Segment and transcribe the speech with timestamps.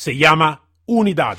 [0.00, 1.36] se llama Unidad.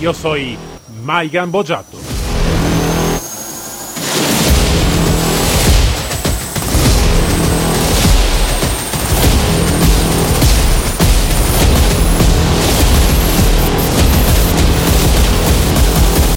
[0.00, 0.56] Yo soy
[1.02, 1.98] Maigan Bojato.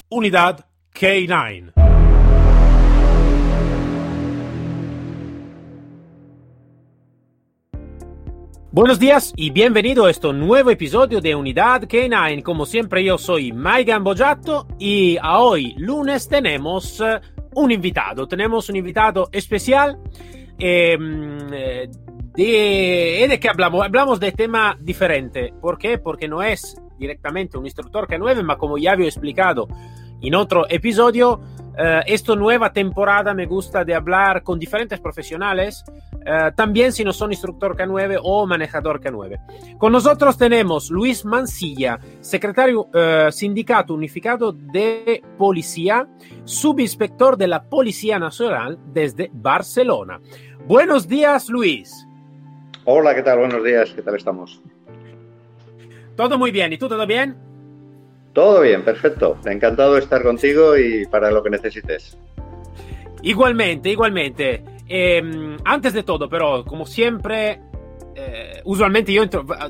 [0.08, 1.85] Unidad K9.
[8.76, 12.42] Buenos días y bienvenido a este nuevo episodio de Unidad K9.
[12.42, 17.18] Como siempre yo soy Maigan Bojato y hoy lunes tenemos eh,
[17.54, 18.28] un invitado.
[18.28, 19.98] Tenemos un invitado especial.
[20.58, 21.88] em, eh,
[22.34, 23.82] de, ¿De qué hablamos?
[23.82, 25.54] Hablamos de tema diferente.
[25.58, 25.96] ¿Por qué?
[25.96, 29.68] Porque no es directamente un instructor K9, ma como ya había explicado
[30.20, 31.40] en otro episodio,
[31.78, 35.84] eh, esta nueva temporada me gusta de hablar con diferentes profesionales,
[36.24, 39.76] eh, también si no son instructor K9 o manejador K9.
[39.76, 46.08] Con nosotros tenemos Luis Mancilla, secretario eh, Sindicato Unificado de Policía,
[46.44, 50.20] subinspector de la Policía Nacional desde Barcelona.
[50.66, 52.06] Buenos días, Luis.
[52.84, 53.38] Hola, ¿qué tal?
[53.38, 54.62] Buenos días, ¿qué tal estamos?
[56.16, 57.45] Todo muy bien, ¿y tú todo bien?
[58.36, 59.38] Todo bien, perfecto.
[59.46, 62.18] Encantado de estar contigo y para lo que necesites.
[63.22, 64.62] Igualmente, igualmente.
[64.86, 67.62] Eh, antes de todo, pero como siempre,
[68.14, 69.22] eh, usualmente yo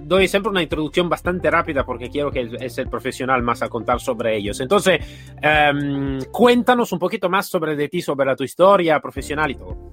[0.03, 4.01] doy siempre una introducción bastante rápida porque quiero que es el profesional más a contar
[4.01, 4.59] sobre ellos.
[4.59, 4.99] Entonces,
[5.41, 9.93] em, cuéntanos un poquito más sobre de ti, sobre tu historia profesional y todo.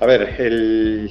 [0.00, 1.10] A ver, el...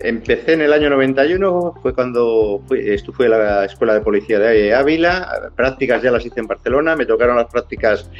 [0.00, 4.38] empecé en el año 91, fue cuando fui, estu- fui a la Escuela de Policía
[4.38, 8.10] de Ávila, prácticas ya las hice en Barcelona, me tocaron las prácticas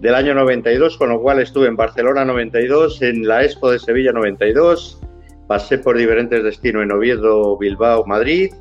[0.00, 4.12] del año 92, con lo cual estuve en Barcelona 92, en la Expo de Sevilla
[4.12, 5.00] 92,
[5.46, 8.52] pasé por diferentes destinos en Oviedo, Bilbao, Madrid,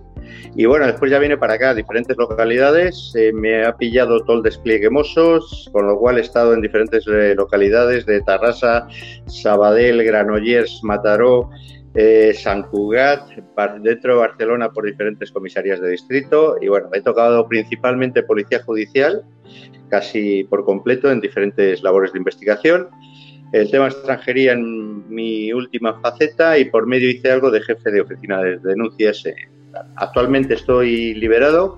[0.55, 4.37] y bueno, después ya vine para acá, a diferentes localidades, eh, me ha pillado todo
[4.37, 8.87] el despliegue Mossos, con lo cual he estado en diferentes eh, localidades de Tarrasa,
[9.25, 11.49] Sabadell, Granollers, Mataró,
[11.95, 13.29] eh, San Cugat,
[13.81, 19.23] dentro de Barcelona por diferentes comisarías de distrito y bueno, he tocado principalmente policía judicial,
[19.89, 22.89] casi por completo en diferentes labores de investigación.
[23.51, 28.01] El tema extranjería en mi última faceta y por medio hice algo de jefe de
[28.01, 29.25] oficina de denuncias.
[29.27, 29.35] eh,
[29.95, 31.75] Actualmente estoy liberado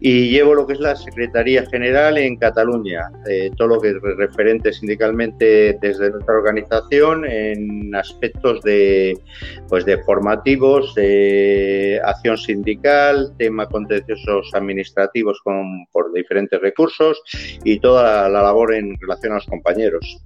[0.00, 3.96] y llevo lo que es la Secretaría General en Cataluña, eh, todo lo que es
[4.16, 9.18] referente sindicalmente desde nuestra organización en aspectos de,
[9.68, 10.94] pues de formativos,
[12.02, 17.20] acción sindical, tema contenciosos administrativos con, por diferentes recursos
[17.62, 20.22] y toda la labor en relación a los compañeros.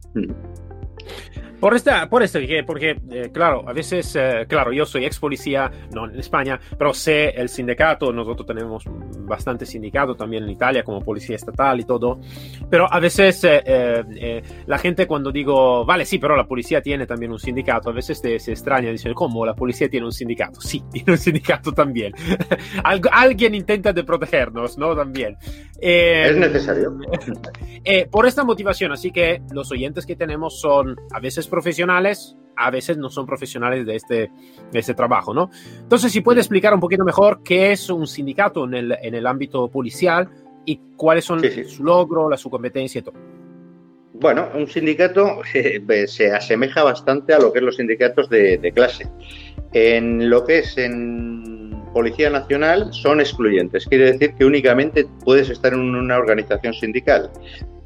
[1.65, 5.19] Por esta, por esto, que- porque, eh, claro, a veces, eh, claro, yo soy ex
[5.19, 8.85] policía, no en España, pero sé el sindicato, nosotros tenemos
[9.27, 12.21] bastante sindicato también en Italia como policía estatal y todo,
[12.69, 16.83] pero a veces eh, eh, eh, la gente cuando digo, vale, sí, pero la policía
[16.83, 20.13] tiene también un sindicato, a veces te- se extraña, dicen, ¿cómo la policía tiene un
[20.13, 20.61] sindicato?
[20.61, 22.13] Sí, tiene un sindicato también.
[22.85, 24.95] Algo- alguien intenta de protegernos, ¿no?
[24.95, 25.39] También.
[25.81, 26.93] Eh, Es necesario.
[28.11, 32.97] por esta motivación, así que los oyentes que tenemos son a veces profesionales, a veces
[32.98, 34.31] no son profesionales de este,
[34.72, 35.50] de este trabajo, ¿no?
[35.81, 39.26] Entonces, si puede explicar un poquito mejor qué es un sindicato en el, en el
[39.26, 40.28] ámbito policial
[40.65, 41.65] y cuáles son Sí, sí.
[41.65, 43.15] su logro, la, su competencia y todo.
[44.15, 48.72] Bueno, un sindicato eh, se asemeja bastante a lo que es los sindicatos de, de
[48.72, 49.09] clase.
[49.72, 55.72] En lo que es en Policía Nacional son excluyentes, quiere decir que únicamente puedes estar
[55.72, 57.31] en una organización sindical,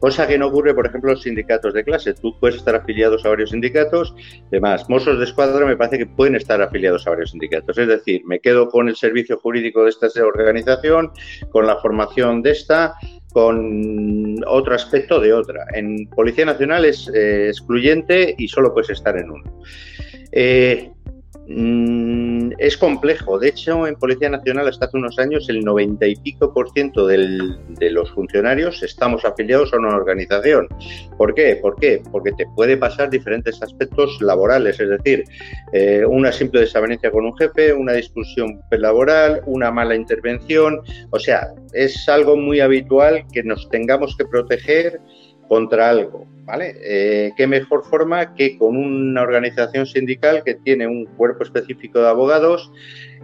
[0.00, 2.14] cosa que no ocurre, por ejemplo, en los sindicatos de clase.
[2.14, 4.14] Tú puedes estar afiliados a varios sindicatos,
[4.50, 4.88] demás.
[4.88, 8.40] Mossos de Escuadra me parece que pueden estar afiliados a varios sindicatos, es decir, me
[8.40, 11.10] quedo con el servicio jurídico de esta organización,
[11.50, 12.94] con la formación de esta,
[13.32, 15.66] con otro aspecto de otra.
[15.74, 19.60] En Policía Nacional es eh, excluyente y solo puedes estar en uno.
[20.32, 20.90] Eh,
[21.48, 23.38] mm, es complejo.
[23.38, 27.06] De hecho, en Policía Nacional hasta hace unos años el 90 y pico por ciento
[27.06, 30.68] de los funcionarios estamos afiliados a una organización.
[31.16, 31.56] ¿Por qué?
[31.56, 32.02] ¿Por qué?
[32.10, 35.24] Porque te puede pasar diferentes aspectos laborales, es decir,
[35.72, 40.80] eh, una simple desavenencia con un jefe, una discusión laboral, una mala intervención.
[41.10, 45.00] O sea, es algo muy habitual que nos tengamos que proteger
[45.48, 46.26] contra algo.
[46.48, 46.76] ¿Vale?
[46.82, 52.08] Eh, ¿Qué mejor forma que con una organización sindical que tiene un cuerpo específico de
[52.08, 52.72] abogados,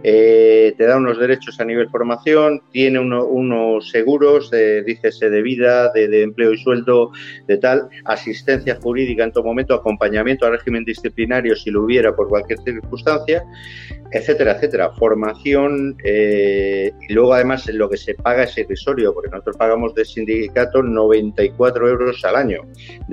[0.03, 5.91] eh, te da unos derechos a nivel formación, tiene unos seguros, de, dícese de vida,
[5.91, 7.11] de, empleo y sueldo,
[7.47, 12.29] de tal, asistencia jurídica en todo momento, acompañamiento al régimen disciplinario si lo hubiera por
[12.29, 13.43] cualquier circunstancia,
[14.11, 14.91] etcétera, etcétera.
[14.91, 20.05] Formación eh, y luego además lo que se paga es irrisorio, porque nosotros pagamos de
[20.05, 22.61] sindicato 94 euros al año,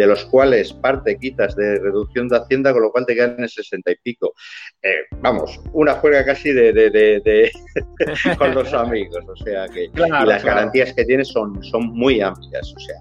[0.07, 3.91] los cuales parte quitas de reducción de Hacienda, con lo cual te quedan en 60
[3.91, 4.35] y pico.
[4.83, 7.51] Eh, vamos, una juega casi de, de,
[8.39, 12.75] con los amigos, o sea que y las garantías que tienes son, son muy amplias,
[12.77, 12.97] o sea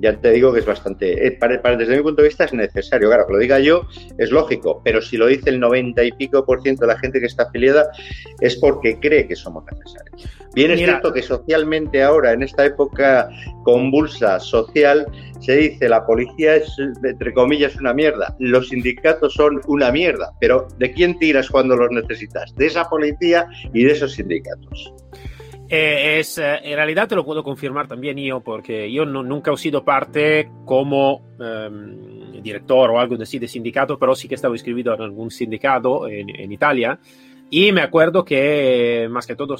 [0.00, 3.08] ya te digo que es bastante, eh, para, desde mi punto de vista es necesario,
[3.08, 3.86] claro, que lo diga yo
[4.18, 7.20] es lógico, pero si lo dice el 90 y pico por ciento de la gente
[7.20, 7.90] que está afiliada
[8.40, 10.28] es porque cree que somos necesarios.
[10.54, 13.28] Bien es cierto que socialmente ahora, en esta época
[13.62, 15.06] convulsa social,
[15.40, 16.74] se dice la policía es,
[17.04, 21.90] entre comillas, una mierda, los sindicatos son una mierda, pero ¿de quién tiras cuando los
[21.90, 22.54] necesitas?
[22.56, 24.92] De esa policía y de esos sindicatos.
[25.72, 29.52] Eh, es, eh, en realidad te lo puedo confirmar también yo, porque yo no, nunca
[29.52, 34.52] he sido parte como um, director o algo así de sindicato, pero sí que estaba
[34.52, 36.98] inscrito en algún sindicato en, en, Italia.
[37.50, 39.56] Y me acuerdo que, más que todo,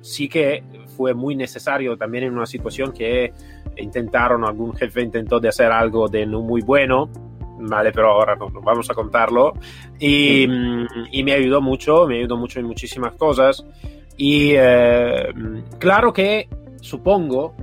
[0.00, 0.64] sí que
[0.96, 3.34] fue muy necesario también en una situación que
[3.76, 7.10] intentaron, algún jefe intentó de hacer algo de no muy bueno,
[7.58, 9.52] vale, pero ahora no, no vamos a contarlo.
[9.98, 13.66] Y, mm, y me ayudó mucho, me ayudó mucho en muchísimas cosas.
[14.16, 15.32] Y eh,
[15.78, 16.48] claro que
[16.80, 17.54] supongo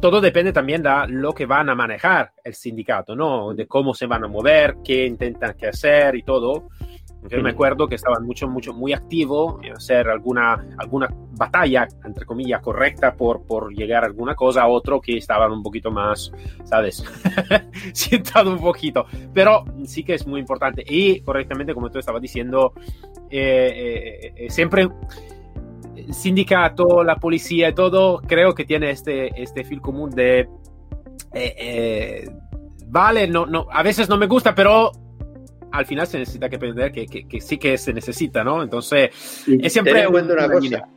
[0.00, 3.54] todo depende también de lo que van a manejar el sindicato, ¿no?
[3.54, 6.68] De cómo se van a mover, qué intentan que hacer y todo.
[7.28, 12.24] Yo me acuerdo que estaban mucho, mucho, muy activos en hacer alguna, alguna batalla, entre
[12.24, 16.32] comillas, correcta por, por llegar a alguna cosa, otro que estaban un poquito más,
[16.64, 17.04] ¿sabes?
[17.92, 19.04] Sientado un poquito.
[19.34, 20.82] Pero sí que es muy importante.
[20.88, 22.72] Y correctamente, como tú estabas diciendo,
[23.28, 24.88] eh, eh, siempre
[26.12, 30.48] sindicato, la policía y todo, creo que tiene este, este fil común de,
[31.32, 32.30] eh, eh,
[32.86, 34.92] vale, no, no, a veces no me gusta, pero
[35.72, 38.62] al final se necesita que aprender que, que, sí que se necesita, ¿no?
[38.62, 39.10] Entonces,
[39.46, 40.06] es siempre...
[40.06, 40.88] una, cosa,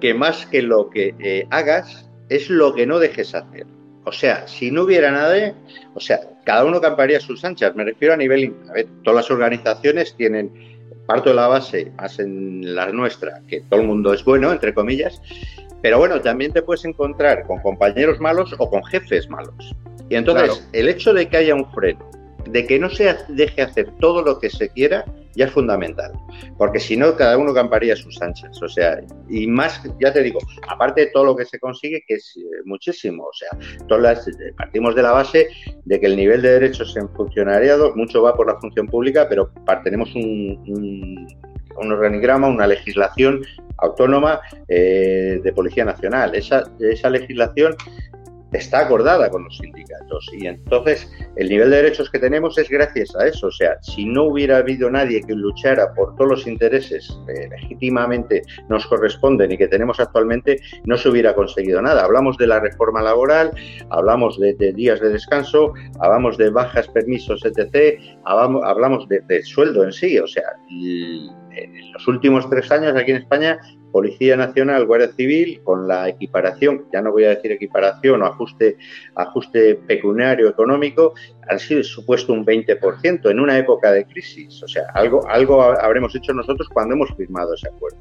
[0.00, 3.66] que más que lo que eh, hagas, es lo que no dejes hacer.
[4.04, 5.54] O sea, si no hubiera nadie,
[5.94, 7.74] o sea, cada uno camparía sus anchas.
[7.74, 10.75] Me refiero a nivel, a ver, todas las organizaciones tienen
[11.06, 14.74] parto de la base, más en la nuestra, que todo el mundo es bueno, entre
[14.74, 15.20] comillas,
[15.82, 19.74] pero bueno, también te puedes encontrar con compañeros malos o con jefes malos.
[20.08, 22.10] Y entonces, el hecho de que haya un freno,
[22.48, 25.04] de que no se deje hacer todo lo que se quiera,
[25.36, 26.12] ya es fundamental,
[26.58, 30.40] porque si no, cada uno camparía sus anchas, o sea, y más, ya te digo,
[30.68, 33.50] aparte de todo lo que se consigue, que es eh, muchísimo, o sea,
[33.86, 35.48] todas eh, partimos de la base
[35.84, 39.50] de que el nivel de derechos en funcionariado, mucho va por la función pública, pero
[39.84, 41.26] tenemos un,
[41.78, 43.42] un, organigrama, una legislación
[43.78, 46.34] autónoma eh, de Policía Nacional.
[46.34, 47.76] Esa, esa legislación
[48.52, 53.14] está acordada con los sindicatos y entonces el nivel de derechos que tenemos es gracias
[53.16, 53.48] a eso.
[53.48, 58.42] O sea, si no hubiera habido nadie que luchara por todos los intereses que legítimamente
[58.68, 62.04] nos corresponden y que tenemos actualmente, no se hubiera conseguido nada.
[62.04, 63.50] Hablamos de la reforma laboral,
[63.90, 68.00] hablamos de, días de descanso, hablamos de bajas, permisos, etc.
[68.24, 70.18] Hablamos, de, de sueldo en sí.
[70.18, 70.44] O sea,
[71.56, 73.58] en los últimos tres años aquí en España
[73.96, 78.76] Policía Nacional, Guardia Civil, con la equiparación, ya no voy a decir equiparación o ajuste,
[79.14, 81.14] ajuste pecuniario económico,
[81.48, 84.62] han sido supuesto un 20% en una época de crisis.
[84.62, 87.98] O sea, algo, algo habremos hecho nosotros cuando hemos firmado ese acuerdo.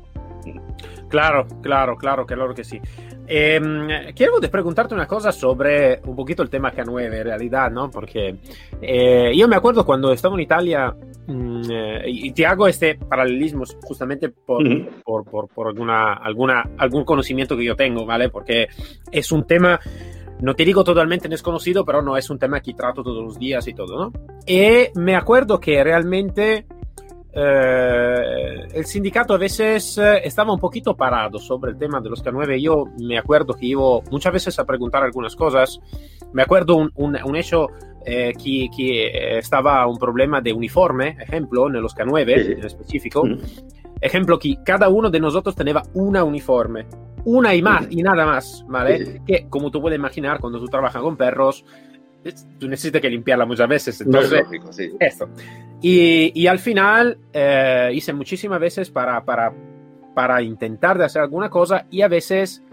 [1.07, 2.81] Claro, claro, claro, claro que sí.
[3.27, 7.89] Eh, quiero preguntarte una cosa sobre un poquito el tema K9 en realidad, ¿no?
[7.89, 8.35] Porque
[8.81, 10.95] eh, yo me acuerdo cuando estaba en Italia
[11.27, 14.63] mmm, eh, y te hago este paralelismo justamente por,
[15.03, 18.29] por, por, por, alguna, alguna, algún conocimiento que yo tengo, ¿vale?
[18.29, 18.67] Porque
[19.11, 19.79] es un tema,
[20.41, 23.67] no te digo totalmente desconocido, pero no es un tema que trato todos los días
[23.67, 24.13] y todo, ¿no?
[24.45, 26.67] Y me acuerdo que realmente
[27.37, 32.23] eh, el sindicato a veces eh, estaba un poquito parado sobre el tema de los
[32.23, 32.61] K9.
[32.61, 35.79] Yo me acuerdo que iba muchas veces a preguntar algunas cosas.
[36.31, 37.67] Me acuerdo un, un, un hecho
[38.05, 43.25] eh, que, que, estaba un problema de uniforme, ejemplo, en los K9 sí, en específico.
[43.25, 43.39] Mm.
[43.99, 46.85] Ejemplo que cada uno de nosotros tenía una uniforme,
[47.25, 49.05] una y más, y nada más, ¿vale?
[49.05, 51.65] Sí, que como tú puedes imaginar, cuando tú trabajas con perros,
[52.59, 54.01] tú necesitas que limpiarla muchas veces.
[54.01, 54.91] Entonces, no lógico, sí.
[54.99, 55.27] Esto.
[55.81, 59.53] Y, al final eh, hice muchísimas veces para, para,
[60.15, 62.63] para intentar de hacer alguna cosa y a veces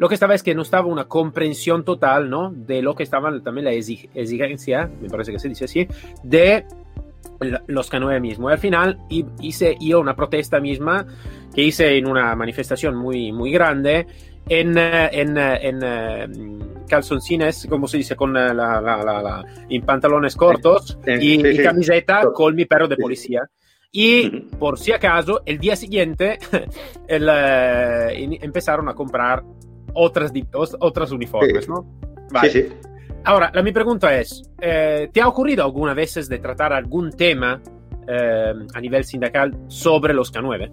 [0.00, 2.50] lo que estaba es que no estaba una comprensión total, ¿no?
[2.50, 5.86] De lo que estaba también la exigencia, me parece que se dice así,
[6.22, 6.64] de
[7.66, 8.48] los K9 mismo.
[8.48, 11.06] Y al final hice yo una protesta misma
[11.54, 14.06] que hice en una manifestación muy, muy grande
[14.50, 20.98] en, en, en, en calzoncines, como se dice, con la, la, la, en pantalones cortos
[21.06, 23.48] y, y, camiseta con mi perro de policía.
[23.92, 24.28] Y
[24.58, 26.38] por si acaso, el día siguiente
[27.08, 29.42] el, uh, empezaron a comprar
[29.94, 30.32] otras,
[30.80, 31.86] otras uniformes, ¿no?
[32.30, 32.50] Vale.
[32.50, 32.68] Sí, sí.
[33.24, 37.60] Ahora, la mi pregunta es, eh, ¿te ha ocurrido alguna vez de tratar algún tema
[38.08, 40.70] eh, a nivel sindical sobre los K9?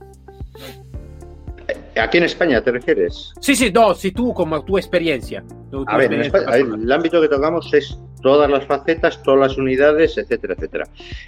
[2.00, 3.34] ¿Aquí en España te refieres?
[3.40, 5.44] Sí, sí, no, si tú, como tu experiencia.
[5.72, 9.40] Tu, tu a ver, experiencia España, el ámbito que tocamos es todas las facetas, todas
[9.40, 10.84] las unidades, etcétera, etcétera.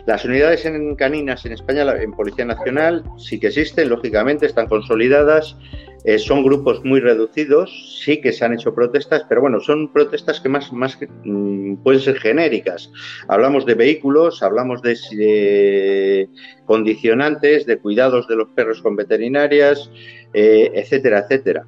[0.05, 5.55] Las unidades en caninas en España, en Policía Nacional, sí que existen, lógicamente, están consolidadas,
[6.03, 10.41] eh, son grupos muy reducidos, sí que se han hecho protestas, pero bueno, son protestas
[10.41, 12.91] que más, más mmm, pueden ser genéricas.
[13.29, 16.29] Hablamos de vehículos, hablamos de, de
[16.65, 19.89] condicionantes, de cuidados de los perros con veterinarias,
[20.33, 21.65] eh, etcétera, etcétera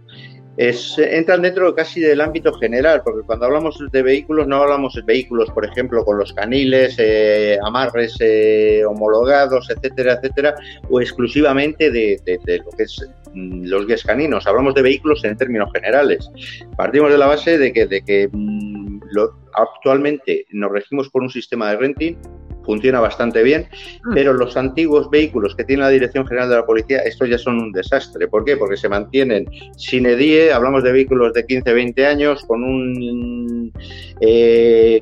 [0.57, 5.01] es, entran dentro casi del ámbito general, porque cuando hablamos de vehículos no hablamos de
[5.01, 10.55] vehículos, por ejemplo, con los caniles, eh, amarres eh, homologados, etcétera, etcétera,
[10.89, 14.45] o exclusivamente de, de, de, lo que es mm, los guías caninos.
[14.45, 16.29] Hablamos de vehículos en términos generales.
[16.75, 21.29] Partimos de la base de que, de que mmm, lo, actualmente nos regimos por un
[21.29, 22.17] sistema de renting
[22.63, 23.67] funciona bastante bien,
[24.13, 27.59] pero los antiguos vehículos que tiene la Dirección General de la Policía, estos ya son
[27.59, 28.27] un desastre.
[28.27, 28.57] ¿Por qué?
[28.57, 29.45] Porque se mantienen
[29.77, 33.71] sin EDIE, hablamos de vehículos de 15, 20 años, con un
[34.19, 35.01] eh,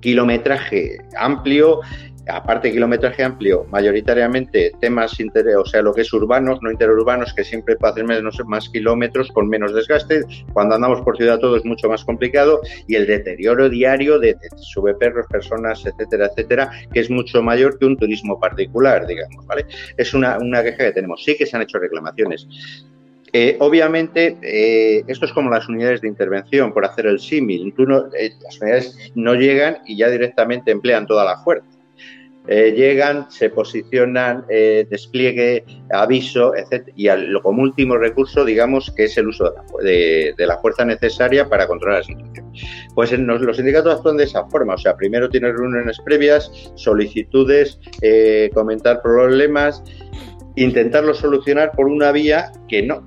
[0.00, 1.80] kilometraje amplio,
[2.28, 7.34] aparte de kilometraje amplio, mayoritariamente temas, inter, o sea, lo que es urbanos, no interurbanos,
[7.34, 10.22] que siempre puede hacer menos, más kilómetros con menos desgaste.
[10.52, 14.48] Cuando andamos por ciudad todo es mucho más complicado y el deterioro diario de, de
[14.56, 19.66] sube perros, personas, etcétera, etcétera, que es mucho mayor que un turismo particular, digamos, ¿vale?
[19.96, 21.22] Es una, queja que tenemos.
[21.24, 22.46] Sí que se han hecho reclamaciones.
[23.34, 27.74] Eh, obviamente, eh, esto es como las unidades de intervención, por hacer el símil.
[28.18, 31.71] Eh, las unidades no llegan y ya directamente emplean toda la fuerza.
[32.48, 36.88] Eh, llegan, se posicionan, eh, despliegue, aviso, etc.
[36.96, 39.44] Y al, como último recurso, digamos que es el uso
[39.80, 42.52] de la, de, la fuerza necesaria para controlar la situación.
[42.96, 47.78] Pues en, los sindicatos actúan de esa forma, o sea, primero tienen reuniones previas, solicitudes,
[48.00, 49.84] eh, comentar problemas,
[50.56, 53.04] intentarlo solucionar por una vía que no,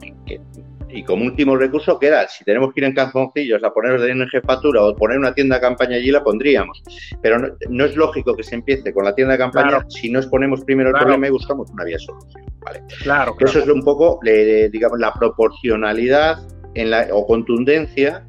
[0.96, 4.84] y como último recurso queda, si tenemos que ir en calzoncillos a poner en jefatura
[4.84, 6.82] o poner una tienda de campaña allí, la pondríamos.
[7.22, 9.90] Pero no, no, es lógico que se empiece con la tienda de campaña claro.
[9.90, 11.04] si no exponemos primero claro.
[11.04, 12.46] el problema y buscamos una vía de solución.
[12.62, 12.82] ¿vale?
[13.04, 16.38] Claro, Eso es un poco, eh, digamos, la proporcionalidad
[16.76, 18.26] en la, o contundencia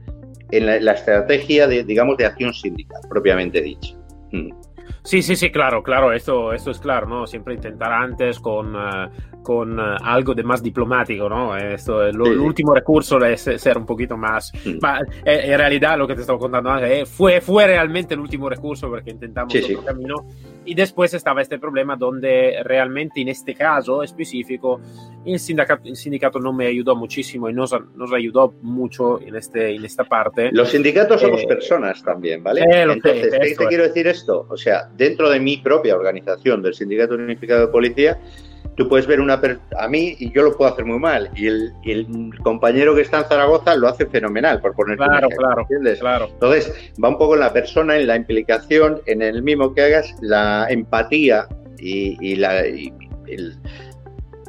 [0.51, 3.95] en la, la, estrategia de, digamos, de acción sindical, propiamente dicha.
[4.33, 4.51] Mm.
[5.03, 7.27] Sí, sí, sí, claro, claro, esto, esto es claro, ¿no?
[7.27, 9.09] Siempre intentar antes con, uh,
[9.43, 11.57] con uh, algo de más diplomático, ¿no?
[11.57, 12.11] Esto, sí.
[12.11, 14.53] el último recurso es ser un poquito más...
[14.63, 14.79] Sí.
[14.81, 18.21] Ma, eh, en realidad lo que te estaba contando antes eh, fue, fue realmente el
[18.21, 20.15] último recurso porque intentamos sí, otro camino
[20.67, 24.81] y después estaba este problema donde realmente en este caso específico
[25.25, 29.75] el sindicato, el sindicato no me ayudó muchísimo y nos, nos ayudó mucho en, este,
[29.75, 30.51] en esta parte.
[30.53, 32.61] Los sindicatos somos eh, personas también, ¿vale?
[32.63, 34.47] Eh, Entonces, ¿qué te quiero decir esto?
[34.49, 38.19] O sea, dentro de mi propia organización del Sindicato Unificado de Policía,
[38.77, 39.41] tú puedes ver una
[39.79, 42.07] a mí y yo lo puedo hacer muy mal y el, y el,
[42.43, 45.99] compañero que está en Zaragoza lo hace fenomenal por poner claro, claro, ¿entiendes?
[45.99, 49.83] claro entonces va un poco en la persona en la implicación en el mismo que
[49.83, 51.47] hagas la empatía
[51.79, 52.93] y, y la y
[53.27, 53.57] el,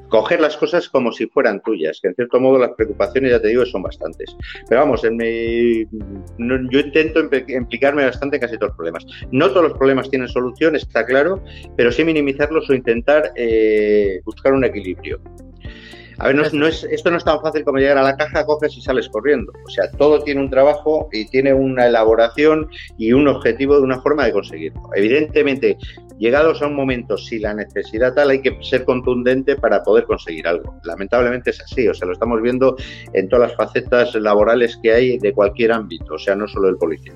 [0.10, 3.50] coger las cosas como si fueran tuyas, que en cierto modo las preocupaciones, ya te
[3.50, 4.36] digo, son bastantes.
[4.68, 5.86] Pero vamos, en mi,
[6.38, 9.06] no, yo intento implicarme bastante en casi todos los problemas.
[9.32, 11.44] No todos los problemas tienen solución, está claro,
[11.76, 15.20] pero sí minimizarlos o intentar eh, buscar un equilibrio.
[16.19, 18.45] A ver, no, no es, esto no es tan fácil como llegar a la caja,
[18.45, 19.51] coges y sales corriendo.
[19.65, 24.01] O sea, todo tiene un trabajo y tiene una elaboración y un objetivo de una
[24.01, 24.81] forma de conseguirlo.
[24.95, 25.77] Evidentemente,
[26.17, 30.47] llegados a un momento, si la necesidad tal, hay que ser contundente para poder conseguir
[30.47, 30.79] algo.
[30.83, 32.75] Lamentablemente es así, o sea, lo estamos viendo
[33.13, 36.77] en todas las facetas laborales que hay de cualquier ámbito, o sea, no solo el
[36.77, 37.13] policía.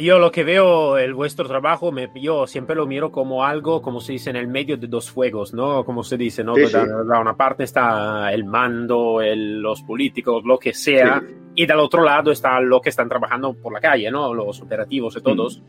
[0.00, 4.00] Yo lo que veo, el vuestro trabajo, me, yo siempre lo miro como algo, como
[4.00, 5.84] se dice, en el medio de dos fuegos, ¿no?
[5.84, 6.54] Como se dice, ¿no?
[6.54, 6.72] Sí, sí.
[6.72, 11.34] da, una parte está el mando, el, los políticos, lo que sea, sí.
[11.56, 14.32] y del otro lado está lo que están trabajando por la calle, ¿no?
[14.32, 15.58] Los operativos y todos.
[15.58, 15.64] Mm.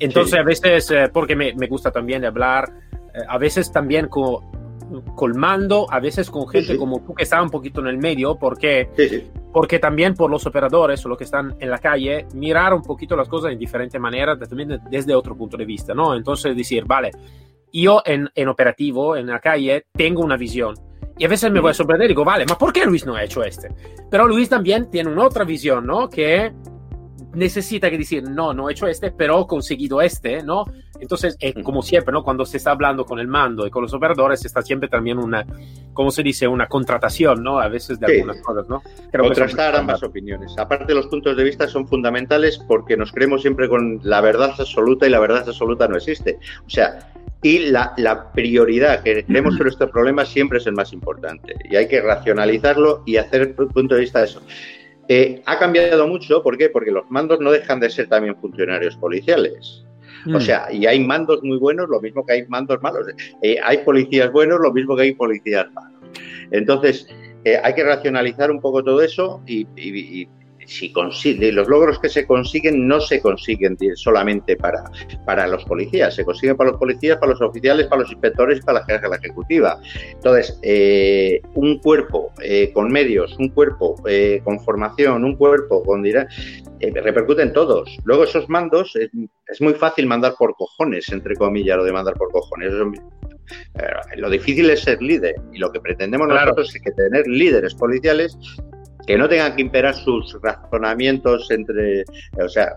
[0.00, 2.72] Entonces, a veces, eh, porque me, me, gusta también hablar,
[3.14, 4.40] eh, a veces también con,
[5.14, 8.36] con mando, a veces con gente como tú que está un poquito en el medio,
[8.36, 8.88] porque
[9.52, 13.16] porque también por los operadores o los que están en la calle, mirar un poquito
[13.16, 16.14] las cosas en diferente manera, también desde otro punto de vista, ¿no?
[16.14, 17.10] Entonces decir, vale,
[17.72, 20.74] yo en, en operativo, en la calle, tengo una visión.
[21.18, 23.14] Y a veces me voy a sorprender y digo, vale, ¿ma por qué Luis no
[23.14, 23.68] ha hecho este?
[24.10, 26.08] Pero Luis también tiene una otra visión, ¿no?
[26.08, 26.52] Que
[27.34, 30.64] necesita que decir, no, no he hecho este, pero he conseguido este, ¿no?
[31.00, 32.22] Entonces, eh, como siempre, ¿no?
[32.22, 35.46] Cuando se está hablando con el mando y con los operadores, está siempre también una,
[35.92, 36.46] ¿cómo se dice?
[36.46, 37.58] Una contratación, ¿no?
[37.58, 38.82] A veces de algunas cosas, ¿no?
[39.10, 40.54] Creo Contrastar ambas opiniones.
[40.58, 45.06] Aparte, los puntos de vista son fundamentales porque nos creemos siempre con la verdad absoluta
[45.06, 46.38] y la verdad absoluta no existe.
[46.66, 50.92] O sea, y la, la, prioridad que creemos que nuestro problema siempre es el más
[50.92, 54.42] importante y hay que racionalizarlo y hacer punto de vista de eso.
[55.12, 56.68] Eh, ha cambiado mucho, ¿por qué?
[56.68, 59.84] Porque los mandos no dejan de ser también funcionarios policiales.
[60.28, 60.40] O mm.
[60.40, 63.08] sea, y hay mandos muy buenos, lo mismo que hay mandos malos.
[63.42, 66.00] Eh, hay policías buenos, lo mismo que hay policías malos.
[66.52, 67.08] Entonces,
[67.44, 69.66] eh, hay que racionalizar un poco todo eso y,
[70.70, 74.84] si consigue, los logros que se consiguen no se consiguen solamente para,
[75.26, 78.62] para los policías, se consiguen para los policías, para los oficiales, para los inspectores y
[78.62, 79.80] para la la ejecutiva.
[80.12, 86.04] Entonces, eh, un cuerpo eh, con medios, un cuerpo eh, con formación, un cuerpo con
[86.04, 87.98] repercute en todos.
[88.04, 92.30] Luego esos mandos, es, muy fácil mandar por cojones, entre comillas, lo de mandar por
[92.30, 92.72] cojones.
[94.16, 98.38] lo difícil es ser líder y lo que pretendemos nosotros es que tener líderes policiales
[99.10, 102.04] que no tengan que imperar sus razonamientos entre,
[102.40, 102.76] o sea,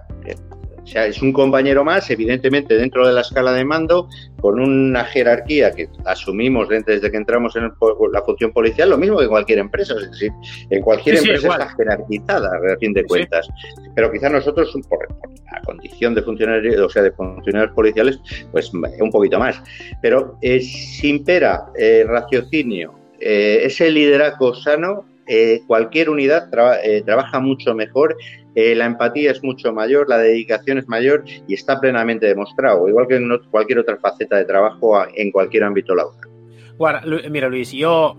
[0.84, 4.10] o sea, es un compañero más, evidentemente dentro de la escala de mando,
[4.42, 7.72] con una jerarquía que asumimos desde que entramos en
[8.12, 10.32] la función policial, lo mismo que en cualquier empresa, es decir,
[10.72, 13.48] en cualquier empresa está jerarquizada, a fin de cuentas.
[13.96, 15.08] Pero quizás nosotros, por,
[15.52, 18.20] la condición de funcionarios, o sea, de funcionarios policiales,
[18.52, 19.62] pues un poquito más.
[20.02, 26.50] Pero eh, si impera eh, raciocinio, eh, ese liderazgo sano, eh, cualquier unidad
[26.84, 28.16] eh, trabaja mucho mejor,
[28.56, 33.08] eh, la empatía es mucho mayor, la dedicación es mayor y está plenamente demostrado, igual
[33.08, 37.32] que en cualquier otra faceta de trabajo en cualquier ámbito laboral.
[37.32, 38.18] mira Luis, yo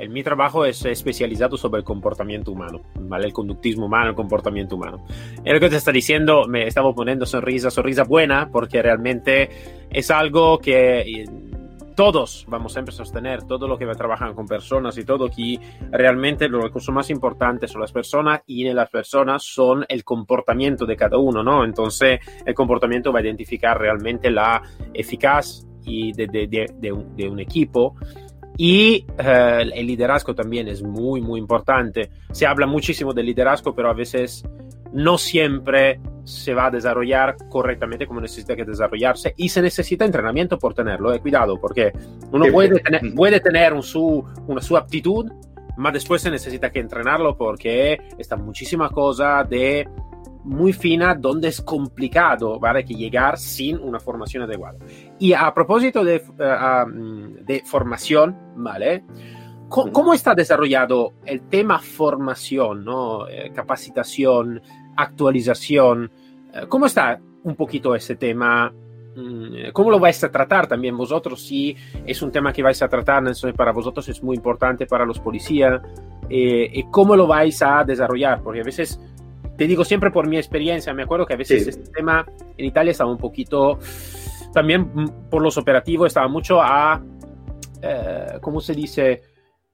[0.00, 3.26] en mi trabajo es especializado sobre el comportamiento humano, ¿vale?
[3.26, 5.04] El conductismo humano, el comportamiento humano.
[5.44, 9.50] En lo que te está diciendo, me estaba poniendo sonrisa, sonrisa buena, porque realmente
[9.90, 11.26] es algo que
[11.94, 15.28] todos vamos siempre a sostener, todo lo que va a trabajar con personas y todo,
[15.30, 15.58] que
[15.90, 20.86] realmente los recursos más importantes son las personas y en las personas son el comportamiento
[20.86, 21.64] de cada uno, ¿no?
[21.64, 24.62] Entonces, el comportamiento va a identificar realmente la
[24.94, 27.96] eficaz y de un, equipo.
[28.56, 32.10] Y eh, el liderazgo también es muy, muy importante.
[32.32, 34.44] Se habla muchísimo del liderazgo, pero a veces
[34.92, 40.58] no siempre se va a desarrollar correctamente como necesita que desarrollarse y se necesita entrenamiento
[40.58, 41.12] por tenerlo.
[41.12, 41.92] Eh, cuidado, porque
[42.30, 45.30] uno puede tener, puede tener un su, una su aptitud,
[45.76, 49.88] pero después se necesita que entrenarlo porque está muchísima cosa de
[50.44, 52.84] muy fina donde es complicado ¿vale?
[52.84, 54.78] que llegar sin una formación adecuada.
[55.18, 59.04] Y a propósito de, uh, de formación, ¿vale?
[59.68, 63.28] ¿Cómo, está desarrollado el tema formación, ¿no?
[63.28, 64.60] Eh, capacitación,
[64.96, 66.10] actualización.
[66.52, 68.72] Eh, ¿Cómo está un poquito ese tema?
[69.16, 71.42] Mm, ¿Cómo lo vais a tratar también vosotros?
[71.42, 71.76] Si
[72.06, 73.24] es un tema que vais a tratar,
[73.56, 75.80] para vosotros es muy importante para los policías.
[76.28, 78.42] Eh, ¿Y cómo lo vais a desarrollar?
[78.42, 79.00] Porque a veces,
[79.56, 82.24] te digo siempre por mi experiencia, me acuerdo que a veces este tema
[82.56, 83.78] en Italia estaba un poquito,
[84.52, 87.02] también mm, por los operativos, estaba mucho a,
[87.82, 89.22] eh, ¿cómo se dice?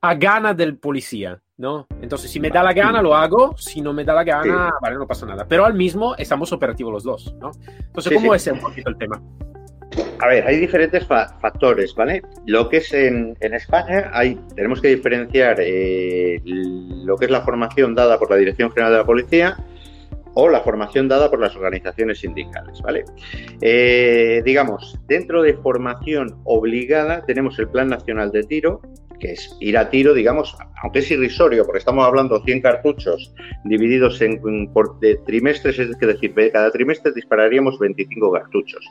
[0.00, 1.40] A gana del policía.
[1.58, 1.86] ¿No?
[2.02, 3.56] Entonces, si me da la gana, lo hago.
[3.56, 5.46] Si no me da la gana, vale, no pasa nada.
[5.48, 7.50] Pero al mismo estamos operativos los dos, ¿no?
[7.66, 9.20] Entonces, ¿cómo es un poquito el tema?
[10.18, 12.22] A ver, hay diferentes factores, ¿vale?
[12.46, 17.94] Lo que es en, España, hay, tenemos que diferenciar eh, lo que es la formación
[17.94, 19.56] dada por la Dirección General de la Policía
[20.34, 23.04] o la formación dada por las organizaciones sindicales, ¿vale?
[23.62, 28.82] Eh, digamos, dentro de formación obligada tenemos el Plan Nacional de Tiro,
[29.18, 34.20] que es ir a tiro, digamos, aunque es irrisorio, porque estamos hablando 100 cartuchos divididos
[34.20, 38.85] en, por trimestres, es decir, cada trimestre dispararíamos 25 cartuchos.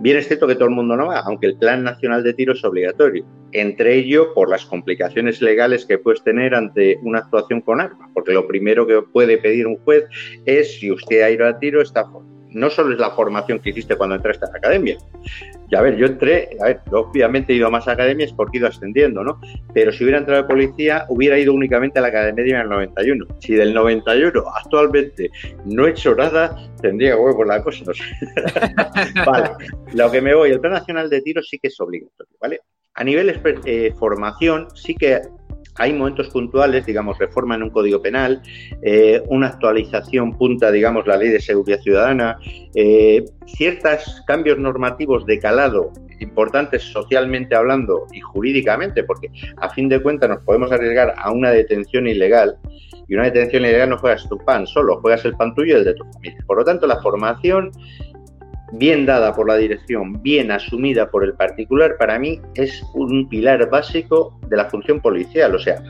[0.00, 2.52] Bien es cierto que todo el mundo no va, aunque el Plan Nacional de Tiro
[2.52, 7.80] es obligatorio, entre ello por las complicaciones legales que puedes tener ante una actuación con
[7.80, 10.04] arma, porque lo primero que puede pedir un juez
[10.44, 12.04] es si usted ha ido a tiro, está
[12.50, 14.98] no solo es la formación que hiciste cuando entraste a la academia.
[15.70, 16.50] Y a ver, yo entré,
[16.92, 19.40] obviamente he ido a más academias porque he ido ascendiendo, ¿no?
[19.74, 23.26] Pero si hubiera entrado de policía, hubiera ido únicamente a la academia en el 91.
[23.40, 25.30] Si del 91 actualmente
[25.64, 27.84] no he hecho nada, tendría huevo la cosa.
[27.86, 28.04] No sé.
[29.26, 29.50] vale,
[29.92, 32.60] lo que me voy, el Plan Nacional de Tiro sí que es obligatorio, ¿vale?
[32.94, 35.20] A nivel de eh, formación, sí que
[35.78, 38.42] hay momentos puntuales, digamos, reforma en un código penal,
[38.82, 42.38] eh, una actualización punta, digamos, la ley de seguridad ciudadana,
[42.74, 50.02] eh, ciertos cambios normativos de calado importantes socialmente hablando y jurídicamente, porque a fin de
[50.02, 52.56] cuentas nos podemos arriesgar a una detención ilegal
[53.06, 55.84] y una detención ilegal no juegas tu pan solo, juegas el pan tuyo y el
[55.84, 56.44] de tu familia.
[56.46, 57.70] Por lo tanto, la formación
[58.72, 63.68] bien dada por la dirección, bien asumida por el particular, para mí es un pilar
[63.70, 65.54] básico de la función policial.
[65.54, 65.82] O sea,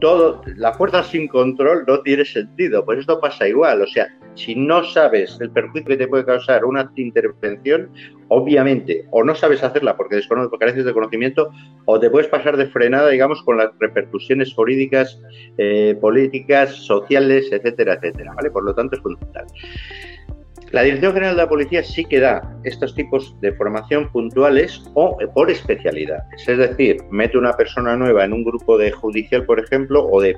[0.00, 2.84] todo, la fuerza sin control no tiene sentido.
[2.84, 3.80] Pues esto pasa igual.
[3.82, 7.88] O sea, si no sabes el perjuicio que te puede causar una intervención,
[8.28, 10.20] obviamente, o no sabes hacerla porque
[10.60, 11.50] careces de conocimiento,
[11.86, 15.20] o te puedes pasar de frenada, digamos, con las repercusiones jurídicas,
[15.58, 18.34] eh, políticas, sociales, etcétera, etcétera.
[18.34, 18.50] ¿vale?
[18.50, 19.46] Por lo tanto, es fundamental.
[20.74, 25.16] La Dirección General de la Policía sí que da estos tipos de formación puntuales o
[25.32, 26.48] por especialidades.
[26.48, 30.36] Es decir, mete una persona nueva en un grupo de judicial, por ejemplo, o de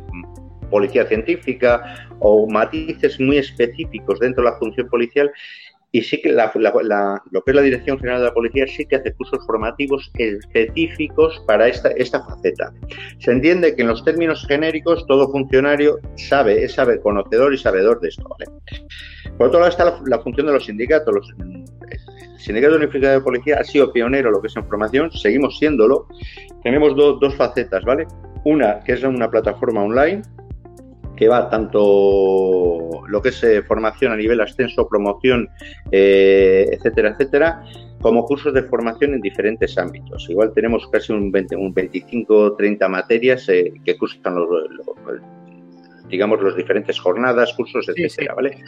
[0.68, 5.32] policía científica, o matices muy específicos dentro de la función policial
[5.96, 9.14] y sí que lo que es la Dirección General de la Policía sí que hace
[9.14, 12.70] cursos formativos específicos para esta, esta faceta.
[13.18, 18.00] Se entiende que en los términos genéricos todo funcionario sabe, es sabe, conocedor y sabedor
[18.00, 18.28] de esto.
[19.38, 21.14] Por otro lado está la, función de los sindicatos.
[21.14, 25.58] Los, el Sindicato Unificado de Policía ha sido pionero en lo que es información, seguimos
[25.58, 26.08] siéndolo.
[26.62, 28.06] Tenemos dos facetas, ¿vale?
[28.44, 30.20] Una que es una plataforma online
[31.16, 35.48] que va tanto lo que es eh, formación a nivel ascenso, promoción,
[35.90, 37.62] eh, etcétera, etcétera,
[38.00, 40.28] como cursos de formación en diferentes ámbitos.
[40.28, 44.48] Igual tenemos casi un, 20, un 25 30 materias eh, que cursan los,
[46.08, 48.58] digamos, los diferentes jornadas, cursos, etcétera, ¿vale?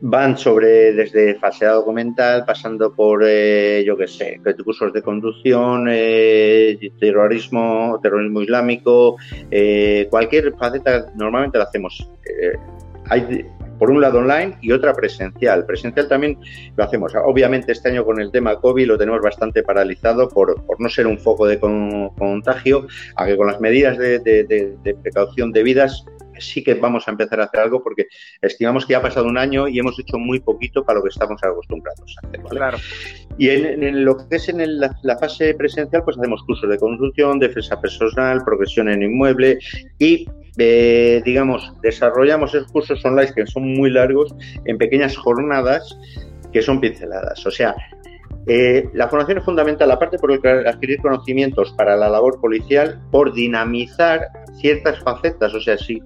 [0.00, 6.78] Van sobre desde falsedad documental, pasando por, eh, yo qué sé, cursos de conducción, eh,
[7.00, 9.16] terrorismo, terrorismo islámico,
[9.50, 12.10] eh, cualquier faceta normalmente lo hacemos.
[13.10, 13.46] hay
[13.78, 15.64] por un lado online y otra presencial.
[15.64, 16.36] Presencial también
[16.76, 17.12] lo hacemos.
[17.24, 21.06] Obviamente este año con el tema COVID lo tenemos bastante paralizado por, por no ser
[21.06, 26.04] un foco de contagio, aunque con las medidas de, de precaución debidas
[26.40, 28.06] sí que vamos a empezar a hacer algo porque
[28.40, 31.10] estimamos que ya ha pasado un año y hemos hecho muy poquito para lo que
[31.10, 32.40] estamos acostumbrados a hacer.
[32.42, 32.78] Claro.
[33.36, 37.80] Y en, lo que es en la, fase presencial, pues hacemos cursos de construcción, defensa
[37.80, 39.58] personal, progresión en inmueble
[39.98, 40.26] y
[40.60, 45.96] eh, digamos, desarrollamos esos cursos online que son muy largos en pequeñas jornadas
[46.52, 47.46] que son pinceladas.
[47.46, 47.76] O sea,
[48.50, 54.28] eh, la formación es fundamental, aparte por adquirir conocimientos para la labor policial, por dinamizar
[54.54, 55.52] ciertas facetas.
[55.52, 56.00] O sea, si,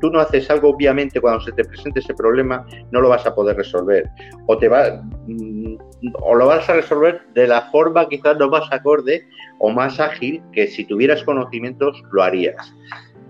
[0.00, 3.34] tú no haces algo, obviamente cuando se te presente ese problema no lo vas a
[3.34, 4.08] poder resolver.
[4.46, 5.76] O, te mm,
[6.22, 9.26] o lo vas a resolver de la forma quizás no más acorde
[9.58, 12.72] o más ágil que si tuvieras conocimientos lo harías.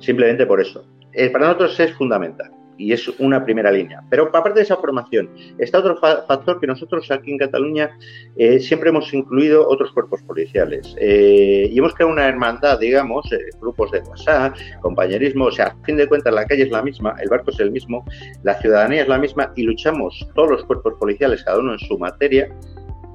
[0.00, 0.84] Simplemente por eso.
[1.12, 4.02] Eh, para nosotros es fundamental y es una primera línea.
[4.08, 7.90] Pero aparte de esa formación, está otro factor que nosotros aquí en Cataluña
[8.36, 13.38] eh, siempre hemos incluido otros cuerpos policiales eh, y hemos creado una hermandad, digamos, eh,
[13.60, 17.14] grupos de WhatsApp, compañerismo, o sea, a fin de cuentas la calle es la misma,
[17.20, 18.04] el barco es el mismo,
[18.42, 21.98] la ciudadanía es la misma y luchamos todos los cuerpos policiales, cada uno en su
[21.98, 22.48] materia,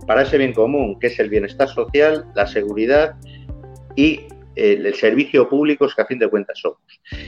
[0.06, 3.16] para ese bien común, que es el bienestar social, la seguridad
[3.96, 6.80] y el, servicio público que a fin de cuentas somos.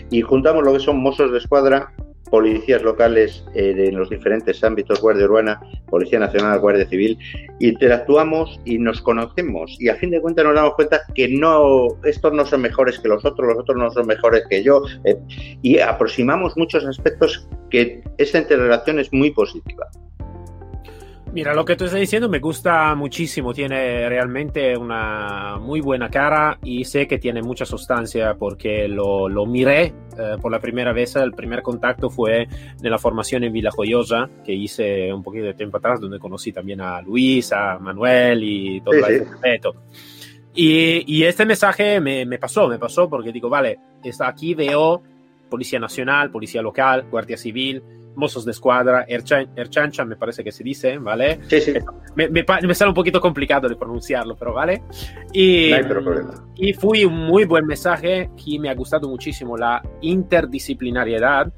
[0.10, 1.93] Y juntamos lo que son mozos de escuadra,
[2.30, 5.60] policías locales eh, en los diferentes ámbitos, Guardia Urbana,
[5.90, 7.18] Policía Nacional, Guardia Civil,
[7.60, 12.34] interactuamos y nos conocemos y a fin de cuentas nos damos cuenta que no, estos
[12.34, 15.18] no son mejores que los otros, los otros no son mejores que yo eh,
[15.62, 19.88] y aproximamos muchos aspectos que esa interrelación es muy positiva.
[21.34, 26.58] Mira, lo que tú estás diciendo me gusta muchísimo, tiene realmente una muy buena cara
[26.63, 31.16] y sé que tiene mucha sustancia porque lo, lo miré eh, por la primera vez,
[31.16, 35.54] el primer contacto fue en la formación en Villa Joyosa, que hice un poquito de
[35.54, 39.13] tiempo atrás, donde conocí también a Luis, a Manuel y todo sí,
[39.44, 39.60] el
[40.56, 43.78] Y, y, este mensaje me, me, pasó, me pasó porque digo, vale,
[44.22, 45.04] aquí veo
[45.50, 47.84] Policía Nacional, Policía Local, Guardia Civil,
[48.17, 51.39] mozos de escuadra, Erchancha me parece que se dice, ¿vale?
[51.47, 51.73] Sí, sí.
[52.15, 54.82] Me, me, me, sale un poquito complicado de pronunciarlo, pero ¿vale?
[55.32, 56.34] Y, no hay problema.
[56.56, 61.53] Y fue un muy buen mensaje que me ha gustado muchísimo, la interdisciplinariedad,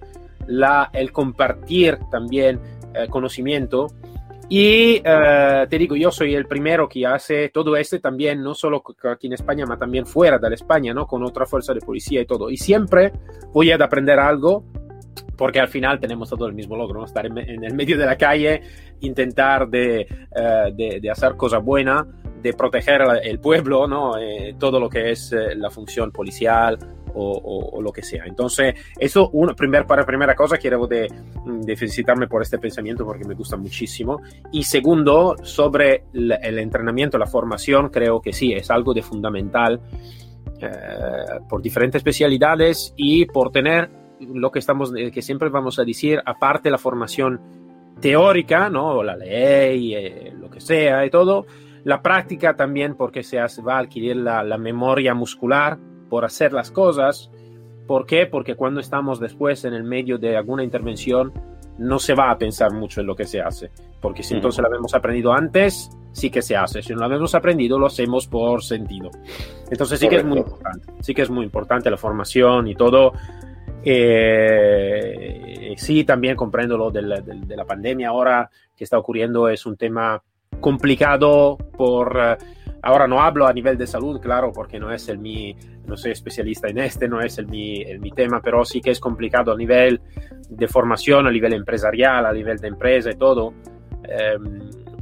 [0.47, 2.59] la, el compartir también
[2.93, 3.87] eh, conocimiento.
[4.51, 8.83] Y eh, te digo, yo soy el primero que hace todo esto también, no solo
[9.09, 11.05] aquí en España, pero también fuera de España, ¿no?
[11.05, 12.49] Con otra fuerza de policía y todo.
[12.49, 13.13] Y siempre
[13.53, 14.65] voy a aprender algo
[15.37, 17.05] porque al final tenemos todo el mismo logro, ¿no?
[17.05, 18.61] estar en, en, el medio de la calle,
[19.01, 22.05] intentar de, uh, de, de hacer cosas buenas,
[22.41, 24.17] de proteger el pueblo, ¿no?
[24.17, 26.79] Eh, todo lo que es eh, la función policial,
[27.13, 28.25] o, lo que sea.
[28.25, 31.07] Entonces, eso, una primer, para primera cosa, quiero de,
[31.45, 34.21] de, felicitarme por este pensamiento porque me gusta muchísimo.
[34.51, 39.81] Y segundo, sobre el, el entrenamiento, la formación, creo que sí, es algo de fundamental
[40.61, 45.83] eh, por diferentes especialidades y por tener lo que estamos, eh, que siempre vamos a
[45.83, 47.39] decir, aparte la formación
[47.99, 49.03] teórica, ¿no?
[49.03, 51.45] La ley, eh, lo que sea y todo,
[51.83, 55.77] la práctica también porque se va a adquirir la, la, memoria muscular
[56.09, 57.29] por hacer las cosas.
[57.87, 58.25] ¿Por qué?
[58.25, 61.33] Porque cuando estamos después en el medio de alguna intervención,
[61.79, 63.71] no se va a pensar mucho en lo que se hace.
[64.01, 66.81] Porque si entonces lo hemos aprendido antes, sí que se hace.
[66.81, 69.09] Si no lo hemos aprendido, lo hacemos por sentido.
[69.71, 70.93] Entonces sí que es muy importante.
[71.01, 73.13] Sí que es muy importante la formación y todo.
[73.83, 79.47] Eh, sí, también comprendo lo de la, de la, pandemia ahora que está ocurriendo.
[79.49, 80.21] Es un tema
[80.59, 82.15] complicado por...
[82.15, 82.43] Uh,
[82.81, 86.11] ahora no hablo a nivel de salud, claro, porque no es el mi, no soy
[86.11, 89.51] especialista en este, no es el mi, el mi tema, pero sí que es complicado
[89.51, 90.01] a nivel
[90.49, 93.53] de formación, a nivel empresarial, a nivel de empresa y todo.
[94.03, 94.37] Eh,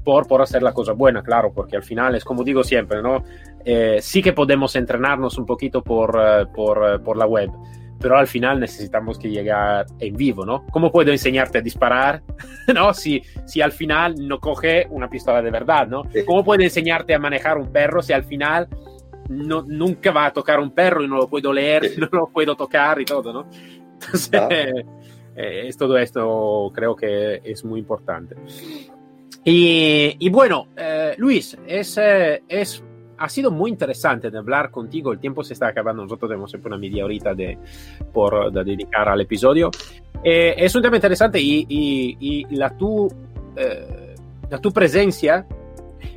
[0.03, 3.25] por, por hacer la cosa buena, claro, porque al final es como digo siempre, ¿no?
[3.65, 7.49] Eh, sí que podemos entrenarnos un poquito por, uh, por, uh, por, la web,
[7.99, 10.65] pero al final necesitamos que llegar en vivo, ¿no?
[10.71, 12.21] ¿Cómo puedo enseñarte a disparar,
[12.73, 12.93] ¿no?
[12.93, 16.03] Si, si al final no coge una pistola de verdad, ¿no?
[16.25, 18.67] ¿Cómo puedo enseñarte a manejar un perro si al final
[19.29, 22.55] no, nunca va a tocar un perro y no lo puedo leer, no lo puedo
[22.55, 23.47] tocar y todo, ¿no?
[23.93, 24.49] Entonces, ah.
[25.35, 28.35] eh, todo esto creo que es muy importante.
[29.43, 32.83] Y, y bueno, eh, Luis, es, eh, es,
[33.17, 35.11] ha sido muy interesante de hablar contigo.
[35.11, 36.03] El tiempo se está acabando.
[36.03, 37.57] Nosotros tenemos siempre una media horita de,
[38.13, 39.71] por, de dedicar al episodio.
[40.23, 43.07] Eh, es un tema interesante y, y, y la, tu,
[43.55, 44.15] eh,
[44.49, 45.45] la tu presencia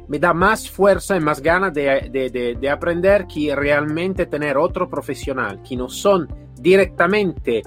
[0.08, 4.56] me da más fuerza y más ganas de, de, de, de, aprender que realmente tener
[4.56, 7.62] otro profesional que no son directamente,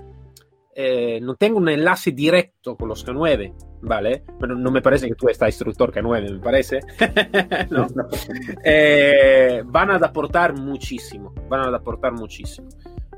[0.75, 4.23] eh, no tengo un enlace directo con los K9, ¿vale?
[4.39, 6.79] Pero no me parece que tú estás instructor K9, me parece.
[7.69, 7.87] no.
[8.63, 12.69] eh, van a aportar muchísimo, van a aportar muchísimo.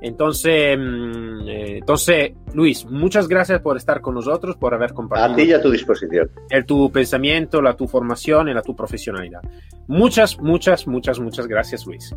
[0.02, 5.34] Entonces, mm, eh, entonces, Luis, muchas gracias por estar con nosotros, por haber compartido.
[5.34, 6.30] A ti y a tu disposición.
[6.50, 9.42] El tu pensamiento, la tu formación y la tu profesionalidad.
[9.88, 12.14] Muchas, muchas, muchas, muchas gracias, Luis.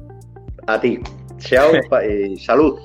[0.67, 0.99] A ti.
[1.39, 1.71] Chao
[2.31, 2.79] y salud.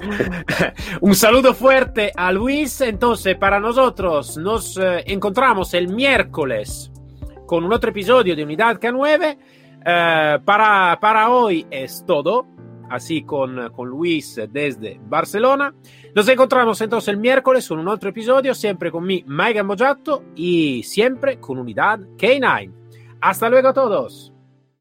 [1.00, 2.80] Un saludo fuerte a Luis.
[2.80, 6.90] Entonces, para nosotros nos eh, encontramos el miércoles
[7.46, 9.38] con un otro episodio de Unidad K9.
[9.86, 12.46] Eh, para, para hoy es todo.
[12.90, 15.74] Así con, con Luis desde Barcelona.
[16.14, 20.82] Nos encontramos entonces el miércoles con un otro episodio, siempre con mi Mike Mojato y
[20.82, 22.70] siempre con Unidad K9.
[23.22, 24.33] Hasta luego a todos.